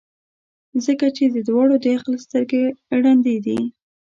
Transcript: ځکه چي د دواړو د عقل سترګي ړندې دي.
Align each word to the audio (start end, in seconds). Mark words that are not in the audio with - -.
ځکه 0.85 1.05
چي 1.15 1.23
د 1.35 1.37
دواړو 1.47 1.75
د 1.83 1.85
عقل 1.95 2.13
سترګي 2.25 2.63
ړندې 3.03 3.35
دي. 3.45 3.59